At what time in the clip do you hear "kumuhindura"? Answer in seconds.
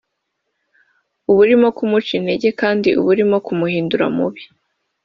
3.45-4.05